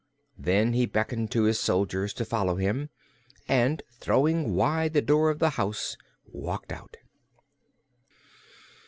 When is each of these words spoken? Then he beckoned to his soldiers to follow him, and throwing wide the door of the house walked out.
Then 0.39 0.73
he 0.73 0.87
beckoned 0.87 1.29
to 1.29 1.43
his 1.43 1.59
soldiers 1.59 2.11
to 2.15 2.25
follow 2.25 2.55
him, 2.55 2.89
and 3.47 3.83
throwing 3.99 4.55
wide 4.55 4.93
the 4.93 5.01
door 5.03 5.29
of 5.29 5.37
the 5.37 5.51
house 5.61 5.95
walked 6.33 6.71
out. 6.71 6.97